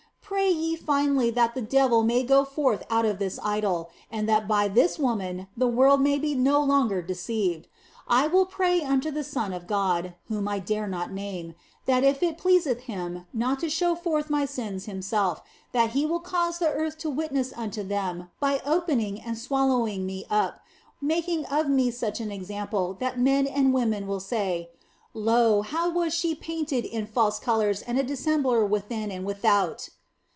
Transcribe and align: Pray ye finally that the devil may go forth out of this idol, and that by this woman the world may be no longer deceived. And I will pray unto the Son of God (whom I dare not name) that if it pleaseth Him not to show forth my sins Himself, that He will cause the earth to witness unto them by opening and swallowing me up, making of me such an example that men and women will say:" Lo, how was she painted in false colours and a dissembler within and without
Pray 0.33 0.49
ye 0.49 0.77
finally 0.77 1.29
that 1.29 1.55
the 1.55 1.61
devil 1.61 2.03
may 2.03 2.23
go 2.23 2.45
forth 2.45 2.85
out 2.89 3.03
of 3.03 3.19
this 3.19 3.37
idol, 3.43 3.89
and 4.09 4.29
that 4.29 4.47
by 4.47 4.69
this 4.69 4.97
woman 4.97 5.47
the 5.57 5.67
world 5.67 5.99
may 5.99 6.17
be 6.17 6.33
no 6.33 6.63
longer 6.63 7.01
deceived. 7.01 7.67
And 8.07 8.17
I 8.17 8.27
will 8.27 8.45
pray 8.45 8.81
unto 8.81 9.11
the 9.11 9.25
Son 9.25 9.51
of 9.51 9.67
God 9.67 10.13
(whom 10.29 10.47
I 10.47 10.59
dare 10.59 10.87
not 10.87 11.11
name) 11.11 11.53
that 11.85 12.05
if 12.05 12.23
it 12.23 12.37
pleaseth 12.37 12.83
Him 12.83 13.25
not 13.33 13.59
to 13.59 13.69
show 13.69 13.93
forth 13.93 14.29
my 14.29 14.45
sins 14.45 14.85
Himself, 14.85 15.41
that 15.73 15.89
He 15.89 16.05
will 16.05 16.21
cause 16.21 16.59
the 16.59 16.69
earth 16.71 16.97
to 16.99 17.09
witness 17.09 17.51
unto 17.53 17.83
them 17.83 18.29
by 18.39 18.61
opening 18.65 19.19
and 19.19 19.37
swallowing 19.37 20.05
me 20.05 20.23
up, 20.29 20.61
making 21.01 21.43
of 21.47 21.67
me 21.67 21.91
such 21.91 22.21
an 22.21 22.31
example 22.31 22.95
that 23.01 23.19
men 23.19 23.45
and 23.47 23.73
women 23.73 24.07
will 24.07 24.21
say:" 24.21 24.69
Lo, 25.13 25.61
how 25.61 25.89
was 25.89 26.13
she 26.13 26.33
painted 26.35 26.85
in 26.85 27.05
false 27.05 27.37
colours 27.37 27.81
and 27.81 27.99
a 27.99 28.03
dissembler 28.03 28.65
within 28.65 29.11
and 29.11 29.25
without 29.25 29.89